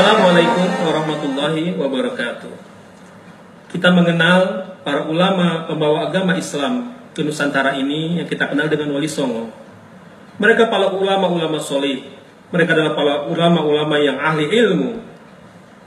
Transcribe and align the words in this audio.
Assalamualaikum 0.00 0.80
warahmatullahi 0.80 1.76
wabarakatuh. 1.76 2.48
Kita 3.68 3.92
mengenal 3.92 4.64
para 4.80 5.04
ulama 5.04 5.68
pembawa 5.68 6.08
agama 6.08 6.40
Islam 6.40 6.96
ke 7.12 7.20
Nusantara 7.20 7.76
ini 7.76 8.16
yang 8.16 8.24
kita 8.24 8.48
kenal 8.48 8.64
dengan 8.72 8.96
Wali 8.96 9.04
Songo. 9.04 9.52
Mereka 10.40 10.72
para 10.72 10.88
ulama-ulama 10.96 11.60
solih. 11.60 12.00
Mereka 12.48 12.72
adalah 12.72 12.96
para 12.96 13.28
ulama-ulama 13.28 14.00
yang 14.00 14.16
ahli 14.16 14.48
ilmu. 14.48 15.04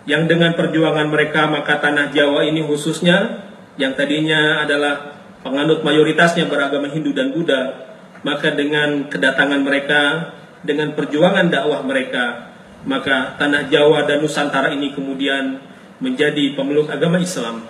Yang 0.06 0.30
dengan 0.30 0.54
perjuangan 0.62 1.10
mereka 1.10 1.50
maka 1.50 1.82
tanah 1.82 2.14
Jawa 2.14 2.46
ini 2.46 2.62
khususnya 2.62 3.50
yang 3.82 3.98
tadinya 3.98 4.62
adalah 4.62 5.26
penganut 5.42 5.82
mayoritasnya 5.82 6.46
beragama 6.46 6.86
Hindu 6.86 7.18
dan 7.18 7.34
Buddha. 7.34 7.98
Maka 8.22 8.54
dengan 8.54 9.10
kedatangan 9.10 9.66
mereka, 9.66 10.30
dengan 10.62 10.94
perjuangan 10.94 11.50
dakwah 11.50 11.82
mereka, 11.82 12.53
maka 12.84 13.40
tanah 13.40 13.72
Jawa 13.72 14.04
dan 14.04 14.20
Nusantara 14.20 14.72
ini 14.76 14.92
kemudian 14.92 15.60
menjadi 16.04 16.56
pemeluk 16.56 16.92
agama 16.92 17.20
Islam. 17.20 17.64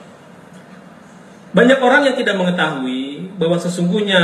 Banyak 1.53 1.79
orang 1.85 2.01
yang 2.09 2.15
tidak 2.17 2.33
mengetahui 2.33 3.29
bahwa 3.37 3.61
sesungguhnya 3.61 4.21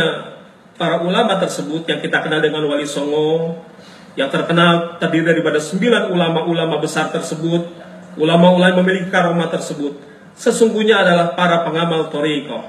para 0.81 1.05
ulama 1.05 1.37
tersebut 1.37 1.85
yang 1.85 2.01
kita 2.01 2.25
kenal 2.25 2.41
dengan 2.41 2.65
Wali 2.65 2.89
Songo, 2.89 3.61
yang 4.17 4.33
terkenal 4.33 4.97
terdiri 4.97 5.37
daripada 5.37 5.61
sembilan 5.61 6.09
ulama-ulama 6.09 6.81
besar 6.81 7.13
tersebut, 7.13 7.69
ulama-ulama 8.17 8.81
memiliki 8.81 9.13
karomah 9.13 9.51
tersebut, 9.51 9.93
sesungguhnya 10.33 11.05
adalah 11.05 11.37
para 11.37 11.61
pengamal 11.67 12.09
toriko. 12.09 12.65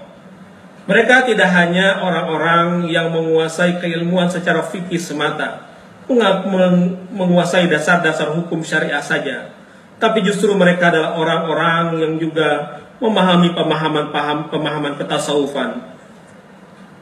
Mereka 0.91 1.31
tidak 1.31 1.49
hanya 1.55 2.03
orang-orang 2.03 2.91
yang 2.91 3.15
menguasai 3.15 3.79
keilmuan 3.79 4.27
secara 4.27 4.61
fikih 4.61 4.99
semata, 4.99 5.70
menguasai 7.15 7.71
dasar-dasar 7.71 8.35
hukum 8.35 8.61
syariah 8.67 9.03
saja. 9.03 9.55
Tapi 10.01 10.25
justru 10.25 10.51
mereka 10.57 10.89
adalah 10.89 11.15
orang-orang 11.15 12.01
yang 12.01 12.15
juga 12.17 12.81
memahami 12.99 13.53
pemahaman 13.53 14.13
paham 14.13 14.39
pemahaman 14.49 14.97
ketasawufan. 14.97 15.81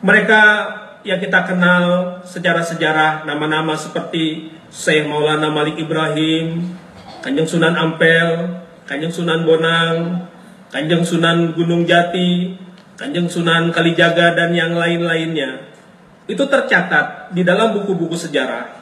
Mereka 0.02 0.42
yang 1.06 1.18
kita 1.22 1.46
kenal 1.46 2.18
secara 2.26 2.62
sejarah 2.62 3.22
nama-nama 3.26 3.74
seperti 3.78 4.50
Syekh 4.70 5.06
Maulana 5.06 5.50
Malik 5.50 5.78
Ibrahim, 5.78 6.74
Kanjeng 7.22 7.46
Sunan 7.46 7.74
Ampel, 7.74 8.60
Kanjeng 8.86 9.10
Sunan 9.10 9.46
Bonang, 9.46 10.26
Kanjeng 10.70 11.02
Sunan 11.02 11.54
Gunung 11.54 11.86
Jati, 11.86 12.54
Kanjeng 12.98 13.30
Sunan 13.30 13.70
Kalijaga 13.70 14.34
dan 14.34 14.54
yang 14.54 14.74
lain-lainnya. 14.74 15.66
Itu 16.28 16.44
tercatat 16.44 17.32
di 17.32 17.40
dalam 17.46 17.72
buku-buku 17.72 18.14
sejarah 18.14 18.77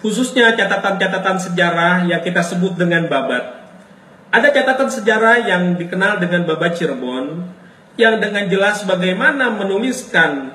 khususnya 0.00 0.54
catatan-catatan 0.54 1.36
sejarah 1.42 2.06
yang 2.06 2.22
kita 2.22 2.42
sebut 2.42 2.78
dengan 2.78 3.06
babat. 3.10 3.58
Ada 4.28 4.52
catatan 4.52 4.90
sejarah 4.92 5.36
yang 5.48 5.62
dikenal 5.80 6.20
dengan 6.20 6.44
babat 6.44 6.76
Cirebon 6.76 7.48
yang 7.98 8.22
dengan 8.22 8.46
jelas 8.46 8.86
bagaimana 8.86 9.50
menuliskan 9.50 10.54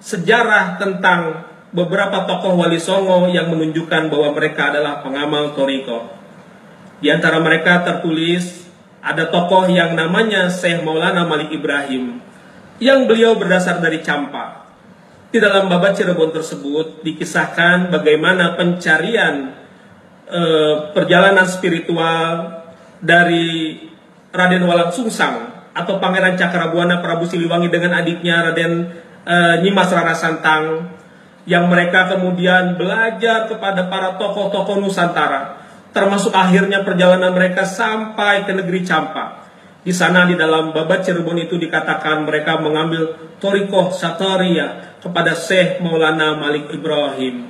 sejarah 0.00 0.80
tentang 0.80 1.46
beberapa 1.70 2.26
tokoh 2.26 2.58
Wali 2.58 2.82
Songo 2.82 3.30
yang 3.30 3.46
menunjukkan 3.52 4.10
bahwa 4.10 4.34
mereka 4.34 4.74
adalah 4.74 5.04
pengamal 5.04 5.54
Toriko. 5.54 6.10
Di 6.98 7.08
antara 7.08 7.38
mereka 7.38 7.86
tertulis 7.86 8.66
ada 9.00 9.28
tokoh 9.30 9.70
yang 9.70 9.94
namanya 9.96 10.50
Syekh 10.52 10.84
Maulana 10.84 11.24
Malik 11.24 11.54
Ibrahim 11.54 12.20
yang 12.82 13.08
beliau 13.08 13.36
berdasar 13.36 13.78
dari 13.78 14.00
Campa. 14.00 14.69
Di 15.30 15.38
dalam 15.38 15.70
babat 15.70 15.94
Cirebon 15.94 16.34
tersebut 16.34 17.06
dikisahkan 17.06 17.94
bagaimana 17.94 18.58
pencarian 18.58 19.54
e, 20.26 20.42
perjalanan 20.90 21.46
spiritual 21.46 22.50
dari 22.98 23.78
Raden 24.34 24.66
Walang 24.66 24.90
Sungsang 24.90 25.70
atau 25.70 26.02
Pangeran 26.02 26.34
Cakrabuana 26.34 26.98
Prabu 26.98 27.30
Siliwangi 27.30 27.70
dengan 27.70 28.02
adiknya 28.02 28.50
Raden 28.50 28.72
e, 29.22 29.36
Nyimas 29.62 29.94
Rara 29.94 30.18
Santang 30.18 30.98
yang 31.46 31.70
mereka 31.70 32.10
kemudian 32.10 32.74
belajar 32.74 33.46
kepada 33.46 33.86
para 33.86 34.18
tokoh-tokoh 34.18 34.82
Nusantara 34.82 35.62
termasuk 35.94 36.34
akhirnya 36.34 36.82
perjalanan 36.82 37.34
mereka 37.34 37.66
sampai 37.66 38.46
ke 38.46 38.52
negeri 38.54 38.82
Campa. 38.86 39.49
Di 39.80 39.96
sana 39.96 40.28
di 40.28 40.36
dalam 40.36 40.76
babat 40.76 41.08
Cirebon 41.08 41.40
itu 41.40 41.56
dikatakan 41.56 42.28
mereka 42.28 42.60
mengambil 42.60 43.16
Toriko 43.40 43.88
Satoria 43.88 44.96
kepada 45.00 45.32
Syekh 45.32 45.80
Maulana 45.80 46.36
Malik 46.36 46.68
Ibrahim. 46.68 47.48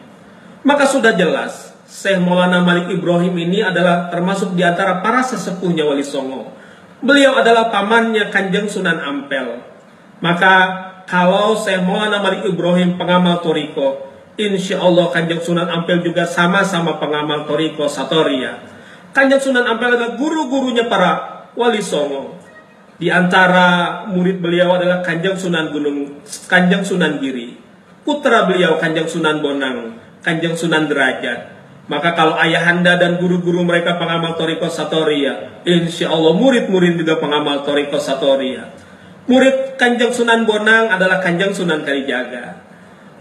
Maka 0.62 0.86
sudah 0.86 1.18
jelas, 1.18 1.74
Syekh 1.90 2.22
Maulana 2.22 2.62
Malik 2.62 2.94
Ibrahim 2.94 3.34
ini 3.34 3.66
adalah 3.66 4.06
termasuk 4.14 4.54
di 4.54 4.62
antara 4.62 5.02
para 5.02 5.26
sesepuhnya 5.26 5.82
Wali 5.82 6.06
Songo. 6.06 6.54
Beliau 7.02 7.34
adalah 7.34 7.66
pamannya 7.74 8.30
Kanjeng 8.30 8.70
Sunan 8.70 9.02
Ampel. 9.02 9.66
Maka 10.22 10.54
kalau 11.10 11.58
Syekh 11.58 11.82
Maulana 11.82 12.22
Malik 12.22 12.46
Ibrahim 12.46 12.94
pengamal 12.94 13.42
Toriko, 13.42 14.06
insya 14.38 14.78
Allah 14.78 15.10
Kanjeng 15.10 15.42
Sunan 15.42 15.66
Ampel 15.66 16.06
juga 16.06 16.30
sama-sama 16.30 17.02
pengamal 17.02 17.42
Toriko 17.50 17.90
Satoria. 17.90 18.62
Kanjeng 19.10 19.42
Sunan 19.42 19.66
Ampel 19.66 19.98
adalah 19.98 20.14
guru-gurunya 20.14 20.86
para 20.86 21.39
Wali 21.58 21.82
Songo. 21.82 22.38
Di 23.00 23.08
antara 23.08 24.04
murid 24.12 24.44
beliau 24.44 24.76
adalah 24.76 25.00
Kanjeng 25.00 25.32
Sunan 25.32 25.72
Gunung, 25.72 26.20
Kanjeng 26.46 26.84
Sunan 26.84 27.16
Giri. 27.16 27.56
Putra 28.04 28.44
beliau 28.44 28.76
Kanjeng 28.76 29.08
Sunan 29.08 29.40
Bonang, 29.40 29.96
Kanjeng 30.20 30.52
Sunan 30.52 30.84
Derajat. 30.84 31.56
Maka 31.90 32.14
kalau 32.14 32.36
ayahanda 32.38 33.00
dan 33.00 33.18
guru-guru 33.18 33.66
mereka 33.66 33.98
pengamal 33.98 34.36
Toriko 34.36 34.70
Satoria, 34.70 35.64
insya 35.66 36.12
Allah 36.12 36.36
murid-murid 36.36 37.00
juga 37.00 37.18
pengamal 37.18 37.66
Toriko 37.66 37.98
Satoria. 37.98 38.68
Murid 39.26 39.80
Kanjeng 39.80 40.12
Sunan 40.12 40.44
Bonang 40.44 40.92
adalah 40.92 41.24
Kanjeng 41.24 41.56
Sunan 41.56 41.82
Kalijaga. 41.82 42.62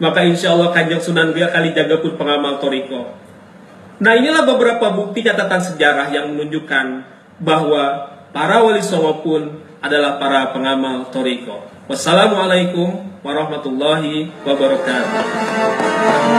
Maka 0.03 0.27
insya 0.27 0.53
Allah 0.53 0.75
Kanjeng 0.75 0.99
Sunan 0.99 1.31
Kalijaga 1.31 2.03
pun 2.03 2.19
pengamal 2.19 2.59
Toriko. 2.59 3.15
Nah 3.99 4.13
inilah 4.15 4.43
beberapa 4.43 4.91
bukti 4.91 5.23
catatan 5.23 5.59
sejarah 5.59 6.07
yang 6.11 6.35
menunjukkan 6.35 7.03
bahwa 7.39 8.15
para 8.29 8.61
wali 8.61 8.81
songo 8.83 9.25
pun 9.25 9.61
adalah 9.79 10.19
para 10.19 10.51
pengamal 10.53 11.07
toriko. 11.09 11.65
Wassalamualaikum 11.89 13.21
warahmatullahi 13.25 14.29
wabarakatuh. 14.45 16.19